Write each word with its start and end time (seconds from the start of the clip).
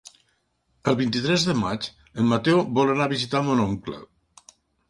El 0.91 0.97
vint-i-tres 1.01 1.45
de 1.49 1.55
maig 1.59 1.87
en 2.21 2.31
Mateu 2.31 2.65
vol 2.81 2.93
anar 2.95 3.09
a 3.09 3.15
visitar 3.15 3.47
mon 3.51 3.63
oncle. 3.67 4.01